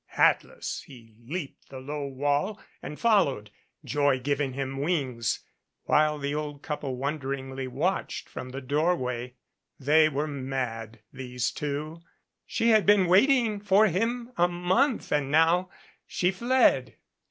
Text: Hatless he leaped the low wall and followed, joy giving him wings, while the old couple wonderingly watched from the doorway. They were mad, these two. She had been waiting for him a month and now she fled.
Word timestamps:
Hatless 0.17 0.81
he 0.87 1.13
leaped 1.27 1.69
the 1.69 1.77
low 1.79 2.07
wall 2.07 2.59
and 2.81 2.99
followed, 2.99 3.51
joy 3.85 4.19
giving 4.19 4.53
him 4.53 4.79
wings, 4.81 5.43
while 5.83 6.17
the 6.17 6.33
old 6.33 6.63
couple 6.63 6.95
wonderingly 6.95 7.67
watched 7.67 8.27
from 8.27 8.49
the 8.49 8.61
doorway. 8.61 9.35
They 9.79 10.09
were 10.09 10.25
mad, 10.25 11.01
these 11.13 11.51
two. 11.51 12.01
She 12.47 12.69
had 12.69 12.87
been 12.87 13.05
waiting 13.05 13.59
for 13.59 13.85
him 13.85 14.31
a 14.39 14.47
month 14.47 15.11
and 15.11 15.29
now 15.29 15.69
she 16.07 16.31
fled. 16.31 16.95